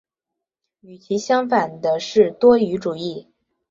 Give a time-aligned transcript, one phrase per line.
[0.79, 3.27] 与其相反的是多语主义。